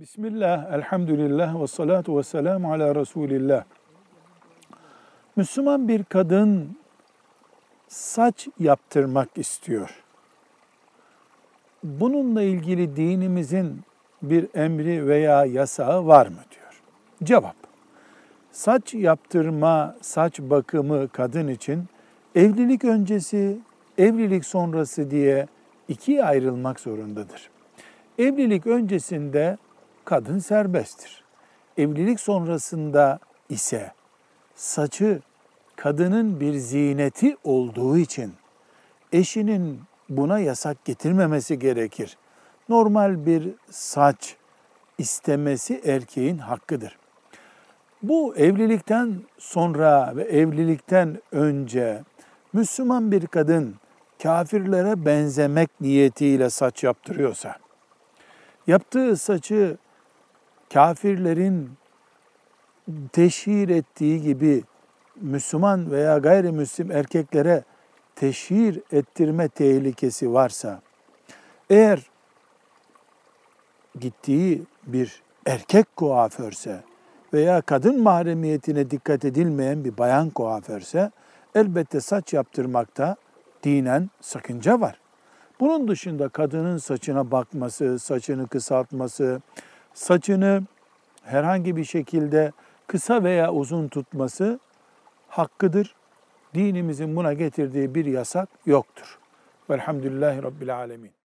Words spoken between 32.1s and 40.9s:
sonrasında ise saçı kadının bir zineti olduğu için eşinin buna yasak